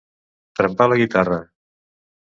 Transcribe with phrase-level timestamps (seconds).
[0.61, 1.39] Trempar la guitarra.